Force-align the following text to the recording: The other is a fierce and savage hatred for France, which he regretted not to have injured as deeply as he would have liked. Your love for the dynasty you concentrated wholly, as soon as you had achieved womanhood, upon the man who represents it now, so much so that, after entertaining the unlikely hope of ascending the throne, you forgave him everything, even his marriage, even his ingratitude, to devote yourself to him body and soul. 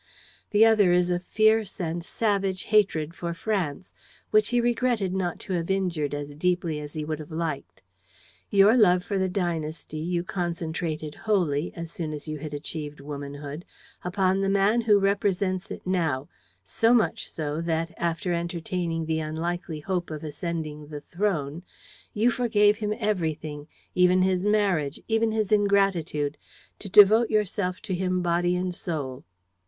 The 0.49 0.65
other 0.65 0.91
is 0.91 1.11
a 1.11 1.19
fierce 1.19 1.79
and 1.79 2.03
savage 2.03 2.63
hatred 2.63 3.13
for 3.13 3.35
France, 3.35 3.93
which 4.31 4.47
he 4.49 4.59
regretted 4.59 5.13
not 5.13 5.37
to 5.41 5.53
have 5.53 5.69
injured 5.69 6.15
as 6.15 6.33
deeply 6.33 6.79
as 6.79 6.93
he 6.93 7.05
would 7.05 7.19
have 7.19 7.29
liked. 7.31 7.83
Your 8.49 8.75
love 8.75 9.03
for 9.03 9.19
the 9.19 9.29
dynasty 9.29 9.99
you 9.99 10.23
concentrated 10.23 11.13
wholly, 11.13 11.71
as 11.75 11.91
soon 11.91 12.13
as 12.13 12.27
you 12.27 12.39
had 12.39 12.51
achieved 12.51 12.99
womanhood, 12.99 13.63
upon 14.03 14.41
the 14.41 14.49
man 14.49 14.81
who 14.81 14.97
represents 14.99 15.69
it 15.69 15.85
now, 15.85 16.27
so 16.63 16.95
much 16.95 17.29
so 17.29 17.61
that, 17.61 17.93
after 17.95 18.33
entertaining 18.33 19.05
the 19.05 19.19
unlikely 19.19 19.81
hope 19.81 20.09
of 20.09 20.23
ascending 20.23 20.87
the 20.87 21.01
throne, 21.01 21.61
you 22.11 22.31
forgave 22.31 22.77
him 22.79 22.91
everything, 22.99 23.67
even 23.93 24.23
his 24.23 24.45
marriage, 24.47 24.99
even 25.07 25.31
his 25.31 25.51
ingratitude, 25.51 26.39
to 26.79 26.89
devote 26.89 27.29
yourself 27.29 27.79
to 27.83 27.93
him 27.93 28.23
body 28.23 28.55
and 28.55 28.73
soul. 28.73 29.23